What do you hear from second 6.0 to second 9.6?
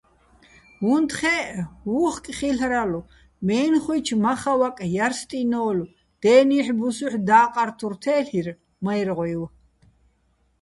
დე́ნიჰ̦-ბუსუ́ჰ̦ და́ყარ თურ თე́ლ'ირ მაჲრღუჲვ.